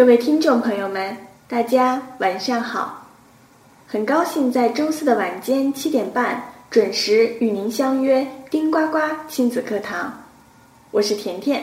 [0.00, 1.14] 各位听众朋友们，
[1.46, 3.06] 大家晚上好！
[3.86, 10.10] 很高兴在周四的晚间七点半准时与您相约丁呱呱亲子课堂，
[10.90, 11.62] 我是甜甜。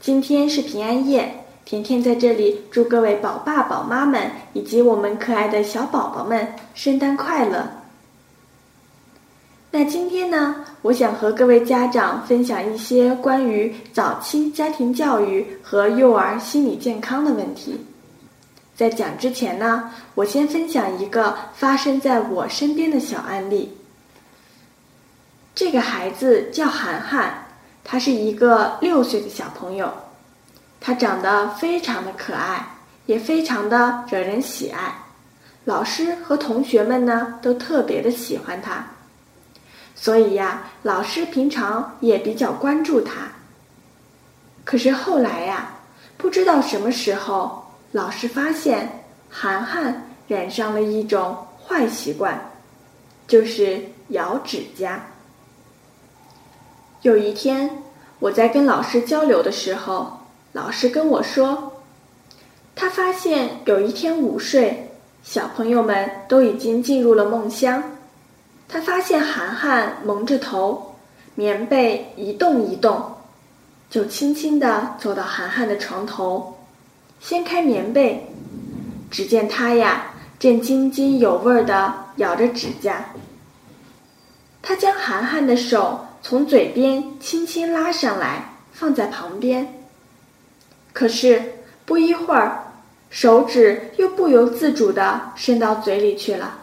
[0.00, 1.32] 今天是平安夜，
[1.64, 7.64] 甜甜在这里祝各位宝爸宝妈们以及我们可爱的小宝宝们圣诞快乐。
[9.72, 17.78] 那今天呢，我想和各位家长分享一些关于早期家庭教育和幼儿心理健康的问题。
[18.74, 23.72] 在讲之前呢，我先分享一个发生在我身边的小案例。
[25.54, 27.46] 这个孩子叫涵涵。
[27.82, 29.90] 他是一个六岁的小朋友，
[30.80, 32.64] 他长得非常的可爱，
[33.06, 34.94] 也非常的惹人喜爱，
[35.64, 38.86] 老师和同学们呢都特别的喜欢他，
[40.02, 43.12] 所以呀，老师平常也比较关注他。
[44.64, 45.74] 可是后来呀，
[46.16, 52.50] 不知道什么时候，老师发现涵涵染上了一种坏习惯，
[53.28, 55.04] 就是咬指甲。
[57.02, 57.82] 有一天，
[58.20, 60.18] 我在跟老师交流的时候，
[60.52, 61.74] 老师跟我说，
[62.74, 64.90] 他发现有一天午睡，
[65.22, 67.82] 小朋友们都已经进入了梦乡，
[68.72, 70.94] 他发现涵涵蒙着头，
[71.34, 73.16] 棉被一动一动，
[73.90, 76.56] 就轻轻地走到涵涵的床头，
[77.18, 78.26] 掀开棉被，
[79.10, 83.04] 只见他呀正津津有味地咬着指甲，
[84.62, 86.06] 他将涵涵的手。
[86.22, 89.66] 从嘴边轻轻拉上来，放在旁边。
[90.92, 91.42] 可是
[91.86, 92.62] 不一会儿，
[93.08, 96.58] 手指又不由自主地伸到嘴里去了。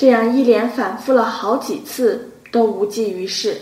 [0.00, 3.60] 这样一连反复了好几次，都无济于事。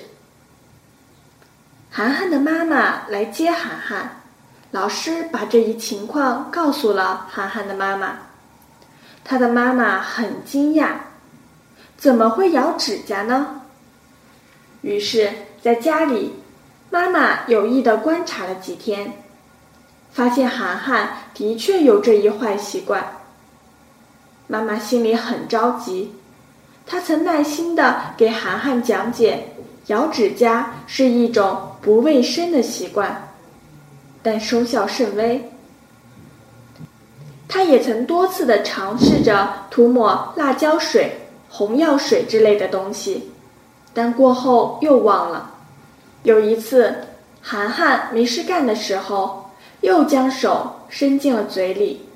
[1.90, 4.22] 涵涵的妈妈来接涵涵，
[4.70, 8.16] 老师把这一情况告诉了涵涵的妈妈。
[9.24, 10.92] 他的妈妈很惊讶，
[11.96, 13.60] 怎么会咬指甲呢？
[14.82, 16.32] 于是，在家里，
[16.88, 19.12] 妈妈有意的观察了几天，
[20.12, 23.04] 发现涵涵的确有这一坏习惯。
[24.46, 26.14] 妈妈心里很着急，
[26.88, 29.52] 他曾耐心的给涵涵讲解，
[29.88, 33.28] 咬指甲是一种不卫生的习惯，
[34.22, 35.52] 但收效甚微。
[37.46, 41.12] 他也曾多次的尝试着涂抹辣椒水、
[41.50, 43.30] 红药水之类的东西。
[43.92, 45.50] 但过后又忘了。
[46.22, 46.94] 有一次，
[47.42, 49.50] 涵涵没事干的时候，
[49.80, 52.06] 又将手伸进了嘴里。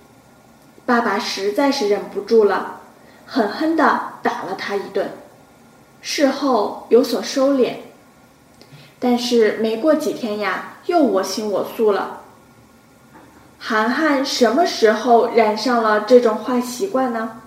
[0.87, 2.81] 爸爸实在是忍不住了，
[3.27, 5.11] 狠狠地打了他一顿。
[6.01, 7.75] 事后有所收敛，
[8.99, 12.21] 但是没过几天呀，又我行我素了。
[13.59, 17.41] 涵涵什么时候染上了这种坏习惯呢？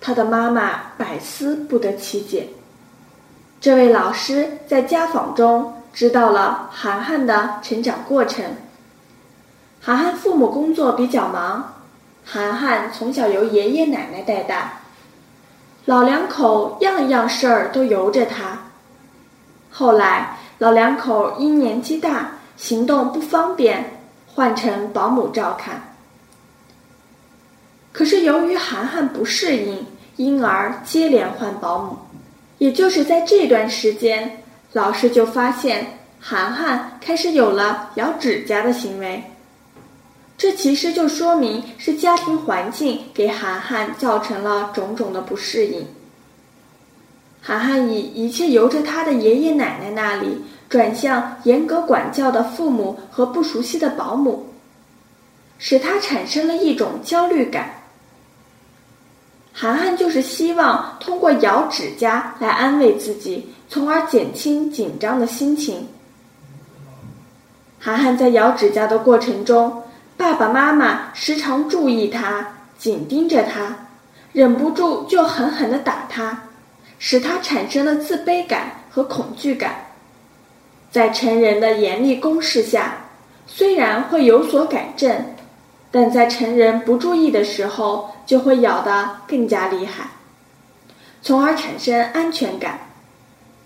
[0.00, 2.50] 他的妈妈百思不得其解。
[3.60, 8.44] 这位老师在家访中知道了涵涵的成长过程。
[9.80, 11.74] 涵涵父母工作比较忙，
[12.24, 14.77] 涵涵从小由爷爷奶奶带大，
[15.88, 18.58] 老两口样样事儿都由着他。
[19.70, 25.94] 后来老两口因年纪大，行动不方便，换成保姆照看。
[27.90, 31.96] 可是由于涵涵不适应，因而接连换保姆。
[32.58, 34.42] 也就是在这段时间，
[34.74, 39.24] 老师就发现涵涵开始有了咬指甲的行为。
[40.38, 45.84] 这其实就说明是家庭环境给涵涵造成了种种的不适应。
[47.42, 54.46] 涵涵以一切由着他的爷爷奶奶那里，转向严格管教的父母和不熟悉的保姆，
[55.58, 57.74] 使他产生了一种焦虑感。
[59.52, 65.84] 涵涵就是希望通过咬指甲来安慰自己，从而减轻紧张的心情。
[67.80, 69.82] 涵涵在咬指甲的过程中，
[70.18, 73.74] 爸爸妈妈时常注意他，紧盯着他，
[74.32, 76.42] 忍不住就狠狠地打他，
[76.98, 79.76] 使他产生了自卑感和恐惧感。
[80.90, 82.96] 在成人的严厉攻势下，
[83.46, 85.24] 虽然会有所改正。
[85.90, 90.04] 但在成人不注意的时候，就会咬得更加厉害，
[91.22, 92.78] 从而产生安全感。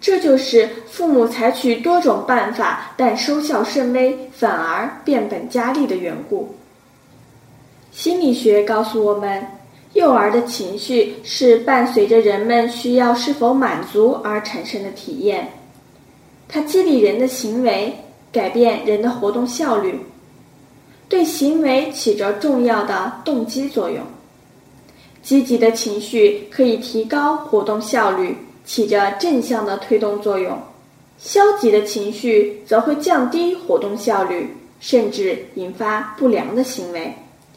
[0.02, 6.54] 这就是父母采取多种办法，但收效甚微，反而变本加厉的缘故。
[7.92, 9.46] 心理学告诉我们，
[9.92, 15.48] 幼儿的情绪是伴随着人们需要是否满足而产生的体验，
[16.48, 17.94] 它激励人的行为，
[18.32, 19.98] 改变人的活动效率。
[21.08, 23.98] 对行为起着重要的动机作用。
[25.22, 30.56] 积极的情绪可以提高活动效率，起着正向的推动作用；
[31.18, 37.14] 消极的情绪则会降低活动效率，甚至引发不良的行为，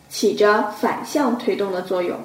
[0.10, 2.18] 起着反向推动的作用。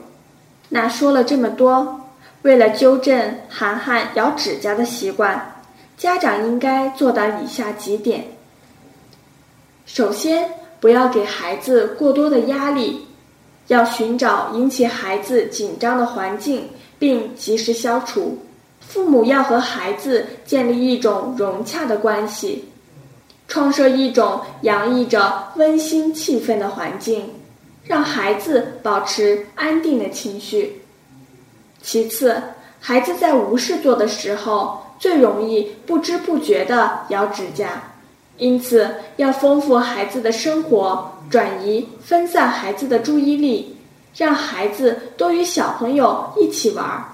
[0.68, 2.00] 那说了这么多，
[2.42, 5.62] 为了纠正涵涵咬指甲的习惯，
[5.96, 8.24] 家长应该做到以下几点：
[9.86, 10.48] 首先，
[10.80, 13.06] 不要给孩子过多的压力。
[13.66, 16.68] 要寻找引起孩子紧张的环境，
[16.98, 18.36] 并及时消除。
[18.90, 22.64] 父母要和孩子建立一种融洽的关系，
[23.46, 27.30] 创设一种洋溢着温馨气氛的环境，
[27.84, 30.82] 让孩子保持安定的情绪。
[31.80, 32.42] 其次，
[32.80, 37.80] 孩子在无事做的时候，最容易不知不觉地咬指甲，
[38.38, 41.08] 因此要丰富孩子的生活。
[41.30, 43.76] 转移、分散孩子的注意力，
[44.16, 47.04] 让孩子多与小朋友一起玩儿。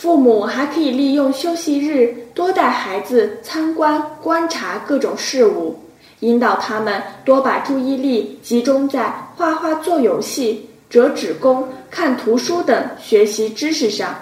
[0.00, 5.78] 父母还可以利用休息日多带孩子参观、观察各种事物，
[6.20, 14.16] 引导他们多把注意力集中在画画、做游戏、折纸工、看图书等学习知识上，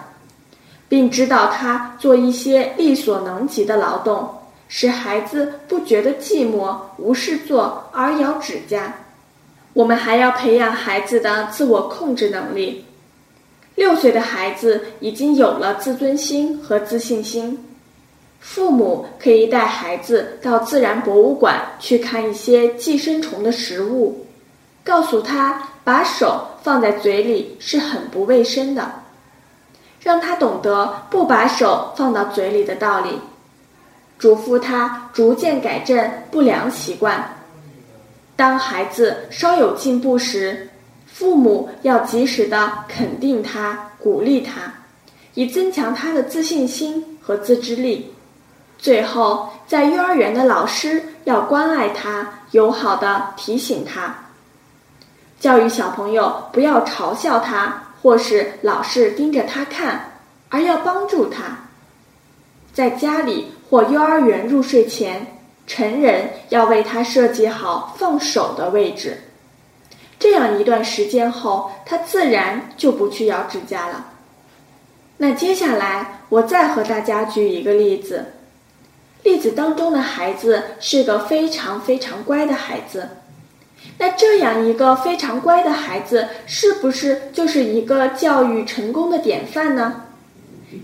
[0.89, 4.29] 并指导他做一些力所能及的劳动，
[4.67, 8.93] 使孩子不觉得寂寞、无事做而咬指甲。
[9.75, 12.85] 我们还要培养孩子的自我控制能力。
[13.79, 17.57] 六岁的孩子已经有了自尊心和自信心，
[18.41, 24.27] 父母可以带孩子到自然博物馆去看一些寄生虫的食物，
[24.83, 28.91] 告诉他把手放在嘴里是很不卫生的，
[30.01, 33.21] 让他懂得不把手放到嘴里的道理，
[34.19, 37.33] 嘱咐他逐渐改正不良习惯。
[38.35, 40.69] 当孩子稍有进步时，
[41.19, 44.73] 父母要及时的肯定他、鼓励他，
[45.35, 48.15] 以增强他的自信心和自制力。
[48.79, 54.15] 最后，在幼儿园的老师要关爱他，友好的提醒他，
[55.41, 61.59] 教育小朋友不要嘲笑他，或是老是盯着他看，而要帮助他。
[62.73, 65.27] 在家里或幼儿园入睡前。
[65.67, 69.21] 成人要为他设计好放手的位置，
[70.19, 74.07] 这样一段时间后，他自然就不去咬指甲了。
[75.17, 78.25] 那接下来我再和大家举一个例子，
[79.23, 83.09] 例子当中的孩子是个非常非常乖的孩子，
[83.99, 90.05] 那这样一个非常乖的孩子，是不是就是一个教育成功的典范呢？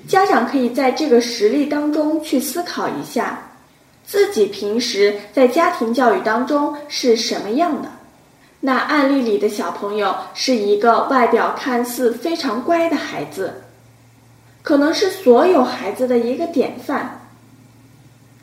[0.09, 3.51] 家长可以在这个实例当中去思考一下。
[4.07, 7.89] 自己平时在家庭教育当中是什么样的？
[8.67, 13.63] 那案例里的小朋友是一个外表看似非常乖的孩子，
[14.63, 17.21] 可能是所有孩子的一个典范。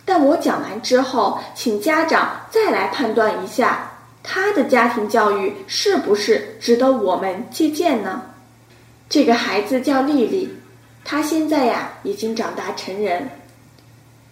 [0.06, 8.22] 但我讲完之后，请家长再来判断一下，他的家庭教育是不是值得我们借鉴呢？
[9.10, 10.56] 这个孩子叫丽丽，
[11.04, 13.28] 她现在呀已经长大成人。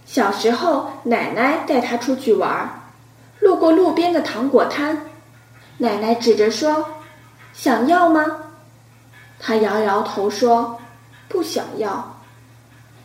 [0.05, 2.69] 小时候，奶奶带他出去玩儿，
[3.39, 4.95] 路过路边的糖果摊，
[5.79, 6.87] 奶奶指着说
[7.51, 8.23] ：“想要吗？”
[9.39, 10.79] 他摇摇头说
[11.27, 12.21] ：“不想要。”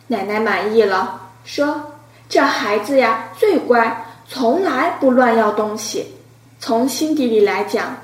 [0.07, 1.93] 奶奶满意了，说
[2.29, 6.13] ：“这孩子呀，最乖，从来不乱要东西。
[6.59, 7.97] 从心底里来讲，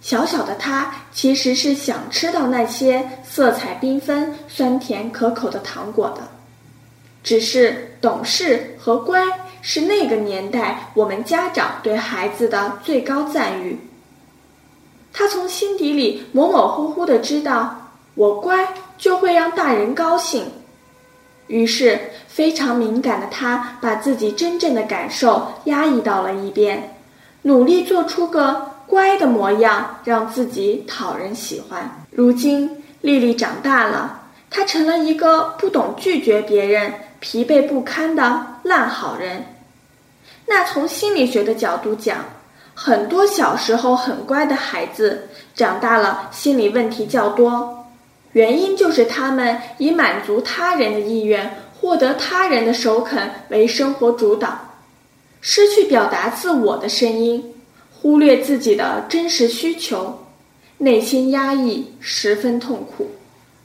[0.00, 6.28] 小小的他其实是想吃到那些色彩缤纷、酸甜可口的糖果的。”
[7.22, 9.22] 只是懂事和乖
[9.60, 13.78] 是那个年代我们家长对孩子的最高赞誉。
[15.12, 18.66] 他从心底里模模糊糊的知道，我乖
[18.96, 20.44] 就会让大人高兴。
[21.48, 26.96] 于是非常敏感的他，把自己真正的感受压抑到了一边，
[27.42, 32.04] 努力做出个乖的模样，让自己讨人喜欢。
[32.10, 36.92] 如今丽丽长大了，她成了一个不懂拒绝别人。
[37.24, 39.44] 疲惫不堪的烂好人，
[40.44, 42.18] 那从心理学的角度讲，
[42.74, 47.86] 很多小时候很乖的孩子，长大了心理问题较多，
[48.32, 54.58] 原因就是他们以满足他人的意愿、获得他人的首肯为生活主导，
[55.40, 57.54] 失去表达自我的声音，
[58.00, 60.26] 忽略自己的真实需求，
[60.78, 63.10] 内心压抑，十分痛苦。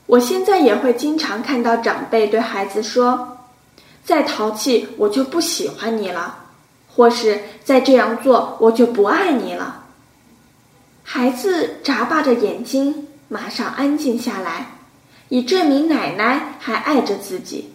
[0.06, 3.38] 我现在也会经常看到长辈对孩子说。
[4.04, 6.47] 再淘气，我就不喜欢你了；
[6.98, 9.86] 或是再这样做，我就不爱你了。
[11.04, 14.72] 孩子眨巴着眼睛，马上安静下来，
[15.30, 17.72] 以证明奶奶还爱着自己。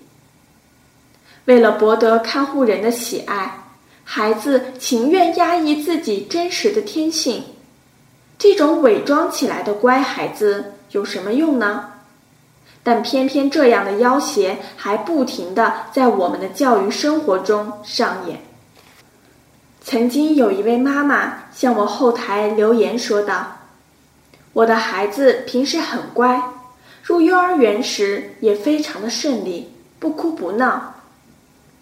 [1.45, 3.63] 为了博得看护人的喜爱，
[4.03, 7.45] 孩子情愿压抑自己真实的天性。
[8.37, 11.91] 这种伪装起来的乖孩子有什么用呢？
[12.83, 18.41] 但偏偏这样的要挟还不停的在我们的教育生活中上演。
[19.85, 23.59] 曾经有一位妈妈向我后台留言说道
[24.55, 26.41] ：“我的孩子平时很乖，
[27.03, 30.95] 入幼儿园时也非常的顺利，不哭不闹。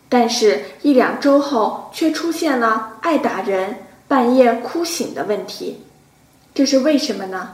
[0.09, 3.77] 但是，一两周后却出现了爱打人、
[4.09, 5.85] 半夜哭醒的问题，
[6.55, 7.51] 这是为什么呢？”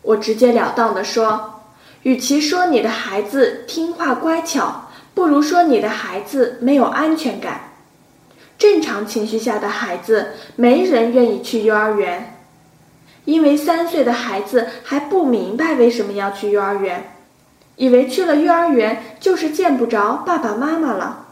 [0.00, 1.60] 我直截了当的说
[2.02, 7.60] ：“与其说你的孩子听话乖巧，不如说你的孩子没有安全感。”
[8.62, 12.38] 正常情绪下的孩子，没人愿意去幼儿园，
[13.24, 17.12] 因为三岁的孩子还不明白为什么要去幼儿园，
[17.74, 21.26] 以为去了幼儿园就是见不着爸爸妈妈了。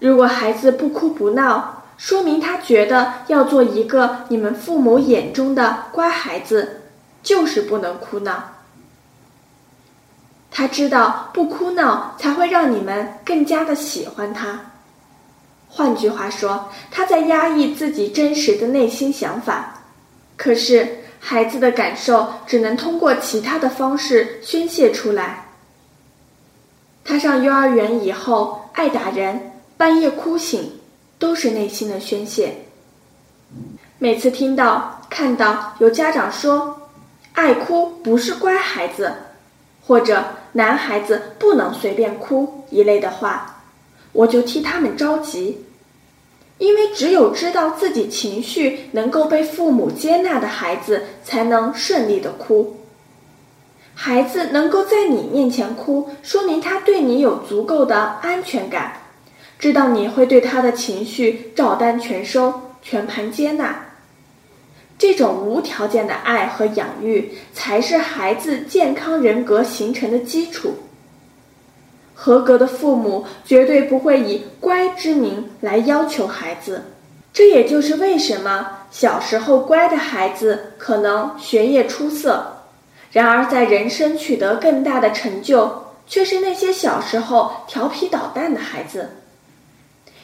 [0.00, 6.82] 如果孩子不哭不闹，说明他觉得要做一个你们父母眼中的乖孩子，
[7.22, 8.34] 就是不能哭闹。
[10.50, 14.60] 他知道不哭闹才会让你们更加的喜欢他。
[15.72, 19.82] 换句话说，他在压抑自己真实的内心想法，
[20.36, 25.46] 可是孩子的感受只能通过其他的方式宣泄出来。
[27.04, 30.72] 他上幼儿园以后爱打人，半夜哭醒，
[31.18, 32.52] 都是内心的宣泄。
[33.98, 36.88] 每次听到、看到有家长说
[37.32, 39.12] “爱哭不是乖孩子”，
[39.86, 43.59] 或者“男孩子不能随便哭”一类的话。
[44.12, 45.64] 我就替他们着急，
[46.58, 52.76] 因为只有知道自己情绪能够被父母接纳的孩子，才能顺利的哭。
[53.94, 58.94] 孩子能够在你面前哭，说明他对你有足够的安全感，
[59.58, 62.52] 知道你会对他的情绪照单全收、
[62.82, 63.86] 全盘接纳。
[64.98, 70.74] 这种无条件的爱和养育，才是孩子健康人格形成的基础。
[72.22, 76.82] 合格的父母绝对不会以乖之名来要求孩子，
[77.32, 82.44] 这也就是为什么小时候乖的孩子可能学业出色，
[83.10, 89.08] 然而在人生取得更大的成就，却是那些小时候调皮捣蛋的孩子。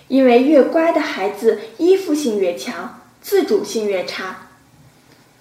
[0.09, 4.37] 因为越乖的孩子依附性越强，自主性越差，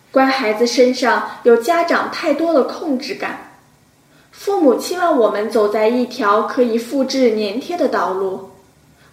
[0.10, 3.45] 乖孩子身上有家长太多的控制感。
[4.38, 8.52] 父母期望我们走在一条可以复制粘贴的道路，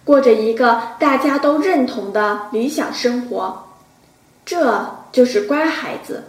[0.03, 3.63] 过着一个大家都认同的理想生活，
[4.45, 6.23] 这就是乖孩子。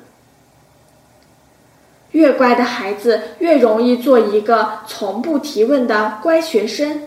[2.12, 7.02] 越乖的孩子越容易做一个从不提问的乖学生，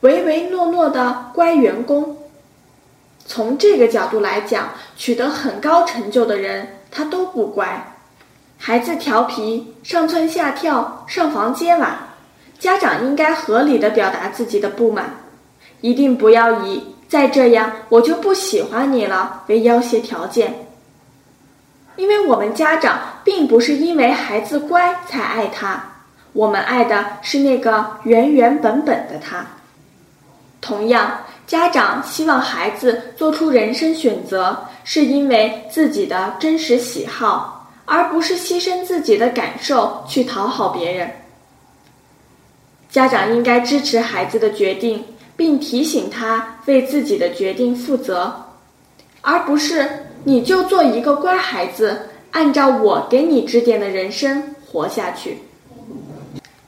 [0.00, 2.18] 唯唯诺诺的乖员工。
[3.24, 7.89] 从这个角度来讲，取得很高成就的人，他都不乖。
[8.62, 11.98] 孩子调皮，上蹿下跳，上房揭瓦，
[12.58, 15.16] 家长应该合理的表达自己的不满，
[15.80, 20.66] 一定不要以再这样我就不喜欢你了为要挟条件。
[21.96, 25.82] 因为我们家长并不是因为孩子乖才爱他，
[26.34, 29.42] 我们爱的是那个原原本本的他。
[30.60, 37.56] 同样，家长希望孩子做出人生选择，是因为自己的真实喜好。
[37.92, 41.10] 而不是牺牲自己的感受去讨好别人。
[42.88, 45.04] 家长应该支持孩子的决定，
[45.36, 48.32] 并提醒他为自己的决定负责，
[49.22, 49.84] 而不是
[50.22, 55.38] 你就做一个乖孩子，按照我给你指点的人生活下去。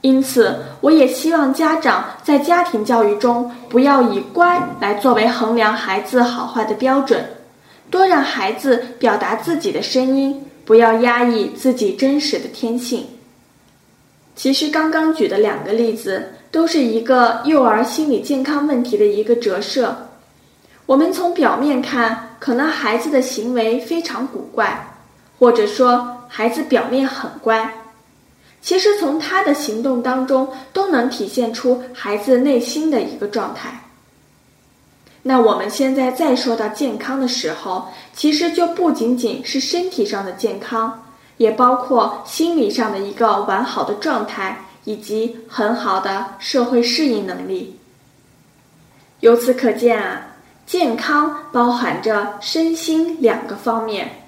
[0.01, 7.25] 因此，我也希望家长在家庭教育中不要以乖来作为衡量孩子好坏的标准，
[7.91, 10.45] 多让孩子表达自己的声音。
[10.73, 13.07] 不要压抑自己真实的天性。
[14.35, 19.95] 其实刚刚举的两个例子，都是一个幼儿心理健康问题的一个折射。
[20.87, 24.97] 我们从表面看，可能孩子的行为非常古怪，
[25.39, 27.71] 或者说孩子表面很乖，
[28.63, 33.79] 其实从他的行动当中，都能体现出孩子内心的一个状态。
[35.25, 41.05] 那我们现在再说到健康的时候，其实就不仅仅是身体上的健康，
[41.37, 47.79] 也包括心理上的一个完好的状态，以及很好的社会适应能力。
[49.21, 50.27] 由此可见啊，
[50.67, 54.19] 健康包含着身心两个方面。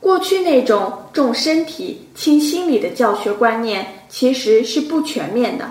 [0.00, 5.70] 过去那种重身体轻心理的教学观念其实是不全面的。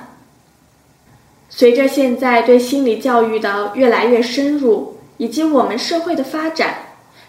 [1.52, 6.76] 随着现在对心理教育的越来越深入，以及我们社会的发展，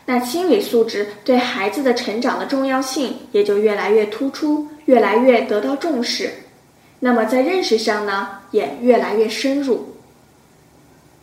[0.07, 6.33] 那心理素质对孩子的成长的重要性也就越来越突出，越来越得到重视。
[7.01, 9.95] 那么在认识上呢，也越来越深入。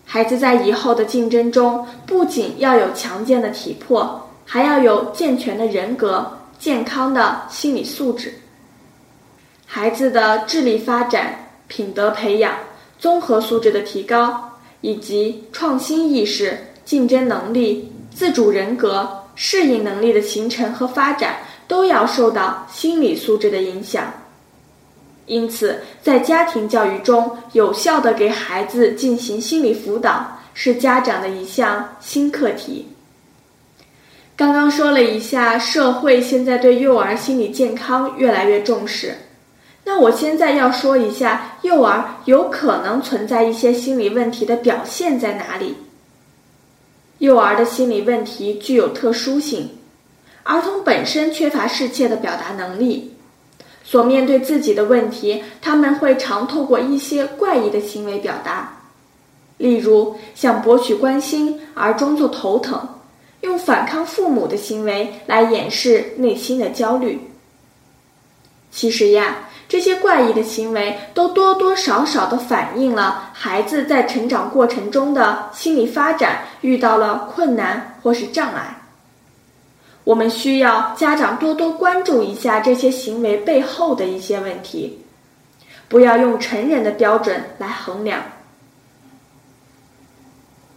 [0.06, 4.26] 孩子在以后的竞争中，不仅要有强健的体魄。
[4.52, 6.28] 还要有健全的人格、
[6.58, 8.34] 健康的心理素质。
[9.68, 11.38] 孩子的智力发展、
[11.68, 12.56] 品德培养、
[13.00, 14.52] 综合素质的提高，
[14.82, 24.12] 以及创新意识、竞争能力、自主人格、适应能力的形成和发展，都要受到心理素质的影响。
[25.28, 32.88] 因此，在家庭教育中，有效的给孩子进行心理辅导，是家长的一项新课题。
[34.36, 39.16] 刚刚说了一下，社会现在对幼儿心理健康越来越重视。
[39.92, 45.78] 那我现在要说一下，幼儿有可能存在一些心理问题的表现在哪里？
[47.18, 49.68] 幼儿的心理问题具有特殊性，
[50.44, 53.16] 儿童本身缺乏适切的表达能力，
[53.84, 58.84] 所面对自己的问题，他们会常透过一些怪异的行为表达，
[59.58, 62.88] 例如想博取关心而装作头疼。
[63.42, 67.20] 用反抗父母的行为来掩饰内心的焦虑。
[68.70, 78.82] 其实呀，这些怪异的行为都多多少少的反映了孩子在成长过程中的心理发展遇到了困难或是障碍。
[80.04, 85.00] 我们需要家长多多关注一下这些行为背后的一些问题，
[85.88, 88.22] 不要用成人的标准来衡量。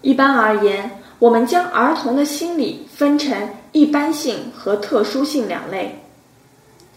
[0.02, 0.98] 一般而言。
[1.22, 5.96] 我们将儿童的心理分成一般性和特殊性两类。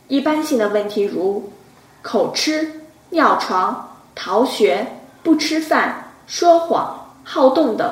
[0.07, 1.48] 一般性的问题如
[2.05, 4.85] 口吃、尿床、逃学、
[5.24, 7.87] 不吃饭、说谎、好动等；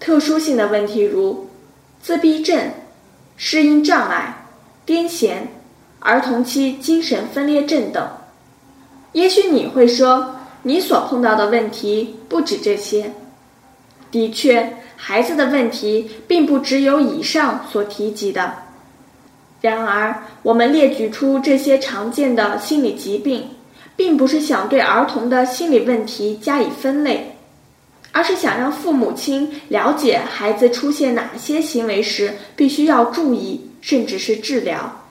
[0.00, 1.50] 特殊性的问题如
[2.00, 2.72] 自闭症、
[3.36, 4.46] 适应障碍、
[4.86, 5.34] 癫痫、
[6.00, 8.08] 儿童期精神分裂症等。
[9.12, 13.12] 也许你会说，你所碰到的问题不止这些。
[14.10, 14.74] 的确。
[15.00, 18.52] 孩子的问题并不只有以上所提及的。
[19.60, 23.48] 然而，我们列举出这些常见的心理疾病，
[23.96, 27.36] 并不是想对儿童的心理问题加以分类，
[28.12, 35.04] 而是想让父母亲了解孩子出现哪些行为时必须要注意，甚至是治疗。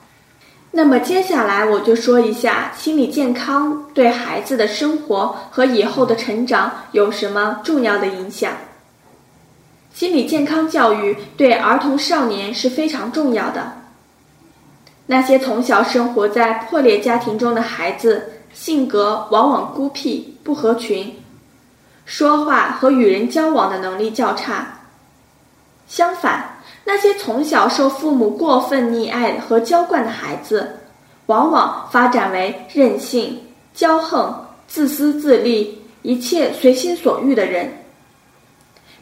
[0.70, 8.52] 那么，接下来我就说一下心理健康对孩子的生活和以后的成长有什么重要的影响。
[9.92, 13.72] 心理健康教育对儿童少年是非常重要的。
[15.10, 21.16] 那些从小生活在破裂家庭中的孩子，性格往往孤僻、不合群，
[22.04, 24.80] 说话和与人交往的能力较差。
[25.86, 30.76] 相反，那些从小受父母过分溺爱和娇惯的孩子，
[31.24, 33.40] 往往发展为任性、
[33.74, 37.72] 骄横、自私自利、一切随心所欲的人。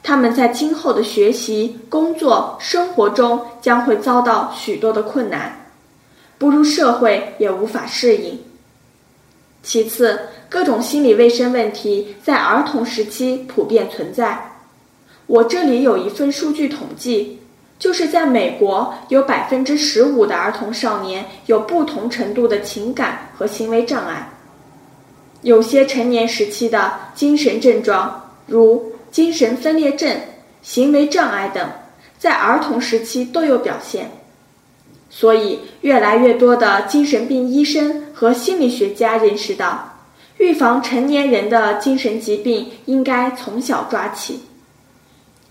[0.04, 5.65] 他们在今后的学习、工作、生活中将会遭到许多的困难，
[6.38, 8.38] 步入社会也无法适应。
[9.62, 10.18] 其次，
[10.48, 14.52] 各种心理卫生问题在儿童时期普遍存在。
[15.26, 17.40] 我这里有一份数据统计，
[17.78, 24.28] 就是在美国，有百分之十五的儿童少年有不同程度的情感和行为障碍，
[25.42, 28.92] 有些成年时期的精神症状，如。
[29.12, 30.14] 精神分裂症、
[30.60, 31.66] 行为障碍等，
[32.18, 34.10] 在儿童时期都有表现，
[35.08, 39.94] 所以越来越多的精神病医生和心理学家认识到，
[40.38, 44.40] 预防成年人的精神疾病应该从小抓起。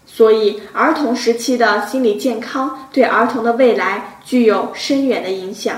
[0.05, 5.75] 所以，儿童时期的心理健康对儿童的未来具有深远的影响。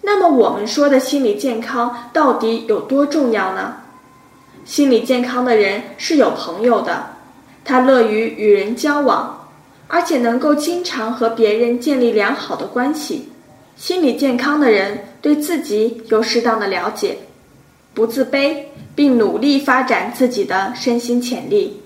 [0.00, 3.76] 那么，我们说的心理健康到底有多重要呢？
[4.64, 7.16] 心理健康的人是有朋友的，
[7.64, 9.43] 他乐于与人交往，
[9.88, 13.28] 而且能够经常和别人建立良好的关系。
[13.76, 17.18] 心理健康的人对自己有适当的了解，
[17.92, 18.56] 不自卑，
[18.94, 21.80] 并努力发展自己的身心潜力。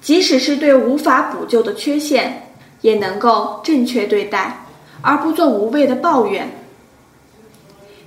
[0.00, 2.50] 即使是对无法补救的缺陷，
[2.82, 4.64] 也能够正确对待，
[5.00, 6.48] 而不做无谓的抱怨。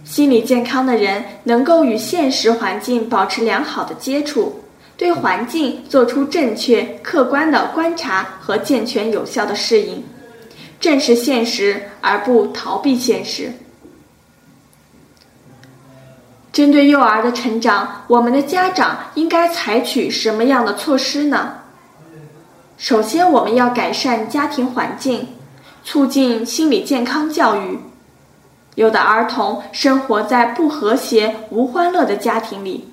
[0.04, 4.62] 心理健康的人能够与现实环境保持良好的接触，
[5.02, 10.04] 对环境做出正确、客观的观察和健全有效的适应，
[10.80, 13.52] 正视现实而不逃避现实。
[16.54, 21.52] 针对幼儿的成长，我们的家长应该采取什么样的措施呢？
[22.78, 25.28] 首先，我们要改善家庭环境，
[25.84, 27.80] 促进心理健康教育。
[28.76, 32.90] 有的儿童生活在不和谐、无欢乐的家庭里，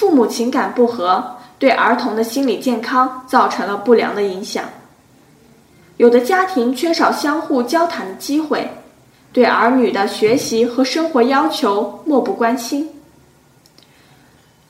[0.00, 1.22] 父母情感不和，
[1.58, 4.64] 对儿童的心理健康造成了不良的影响。
[5.98, 8.66] 有的家庭缺少相互交谈的机会，
[9.30, 12.88] 对儿女的学习和生活要求漠不关心。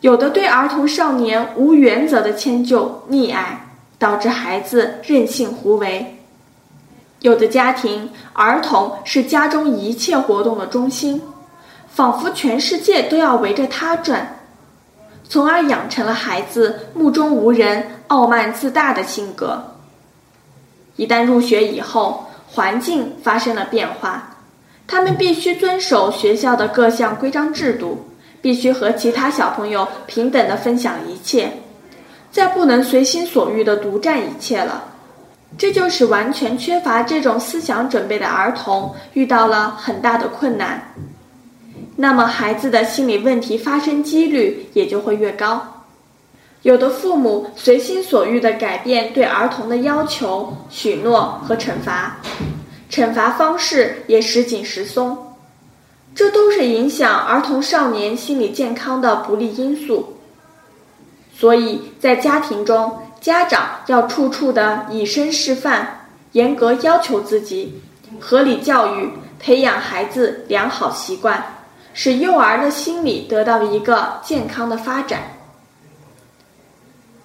[0.00, 3.68] 有的对儿童少年无原则的迁就溺爱，
[4.00, 6.18] 导致孩子任性胡为。
[7.20, 11.22] 有的家庭，儿童是家中一切活动的中心，
[11.88, 14.39] 仿佛全世界都要围着他转，
[15.30, 19.76] 从而养成了孩子目中无人、傲慢自大的性格。
[20.96, 24.36] 一旦入学以后，环境发生了变化，
[24.88, 28.10] 他们必须遵守学校的各项规章制度，
[28.42, 31.52] 必须和其他小朋友平等的分享一切，
[32.32, 34.82] 再不能随心所欲的独占一切了。
[35.56, 40.92] 这就是完全缺乏这种思想准备的儿童遇到了很大的困难，
[42.00, 45.84] 那么孩子的心理问题发生几率也就会越高。
[46.62, 52.16] 有的父母随心所欲地改变对儿童的要求、许诺和惩罚，
[52.90, 55.14] 惩罚方式也时紧时松，
[56.14, 60.16] 这都是影响儿童少年心理健康的不利因素。
[61.36, 67.78] 所以在家庭中，家长要处处的以身示范，严格要求自己，
[68.18, 71.42] 合理教育，培养孩子良好习惯，
[71.92, 75.22] 使幼儿的心理得到一个健康的发展。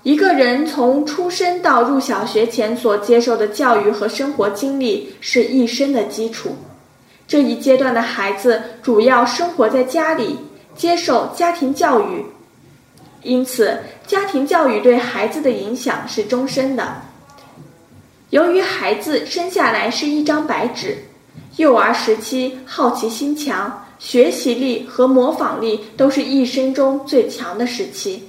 [0.04, 6.56] 一个人从出生到入小学前所接受的教育和生活经历是一生的基础。
[7.28, 10.38] 这一阶段的孩子主要生活在家里，
[10.75, 12.23] 接受家庭教育。
[13.23, 17.01] 因此，家庭教育对孩子的影响是终身的。
[18.30, 20.97] 由于孩子生下来是一张白纸，
[21.56, 28.20] 幼儿时期好奇心强，学习力和模仿力都是一生中最强的时期，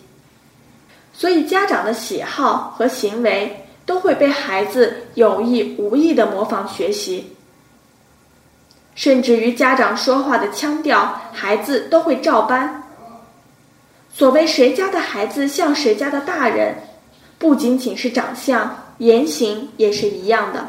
[1.13, 7.37] 所以家长的喜好和行为都会被孩子有意无意的模仿学习，
[8.95, 12.83] 甚至于家长说话的腔调，孩子都会照搬。
[14.11, 16.75] 所谓谁家的孩子像谁家的大人，
[17.39, 20.69] 不仅仅是长相，言行也是一样的。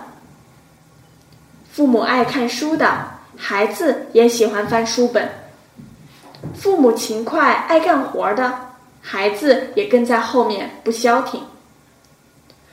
[1.72, 5.26] 父母爱看书的孩子也喜欢翻书本；
[6.56, 8.52] 父母勤快爱干活的
[9.02, 11.42] 孩子也跟在后面不消停；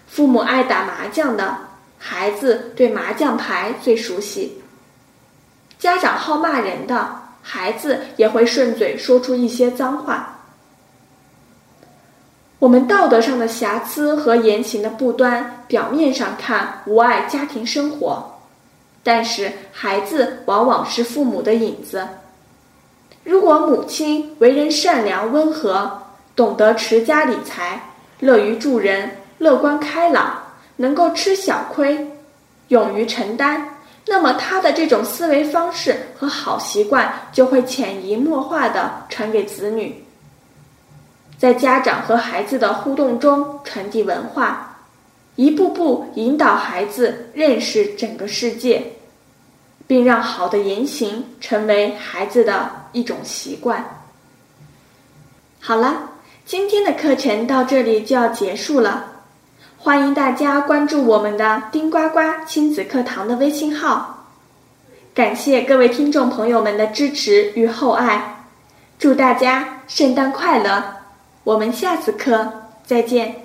[0.08, 1.56] 父母爱打麻将的
[1.98, 4.62] 孩子对麻将牌最熟悉；
[5.78, 10.30] 家长好骂人的孩子也会顺嘴说出一些脏话。
[12.58, 18.33] 我们道德上的瑕疵和言行的不端，表面上看无碍家庭生活，
[19.04, 22.08] 但是孩子往往是父母的影子。
[23.22, 26.02] 如果母亲为人善良温和，
[26.34, 27.80] 懂得持家理财，
[28.18, 30.42] 乐于助人，乐观开朗，
[30.76, 32.10] 能够吃小亏，
[32.68, 40.04] 勇于承担，那么他的这种思维方式和好习惯就会潜移默化的传给子女。
[41.38, 44.63] 在家长和孩子的互动中传递文化，
[45.36, 48.92] 一步步引导孩子认识整个世界，
[49.86, 54.02] 并让好的言行成为孩子的一种习惯。
[55.60, 56.10] 好了，
[56.44, 59.12] 今天的课程到这里就要结束了，
[59.78, 64.28] 欢迎大家关注我们的“丁呱呱亲子课堂”的微信号。
[65.14, 68.44] 感谢各位听众朋友们的支持与厚爱，
[68.98, 70.84] 祝大家圣诞快乐！
[71.44, 72.52] 我们下次课
[72.86, 73.43] 再见。